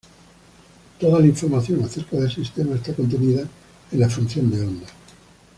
Toda 0.99 1.19
la 1.19 1.27
información 1.27 1.83
acerca 1.83 2.17
del 2.17 2.31
sistema 2.33 2.73
está 2.73 2.91
contenida 2.95 3.47
en 3.91 3.99
la 3.99 4.09
función 4.09 4.49
de 4.49 4.61
onda. 4.65 4.87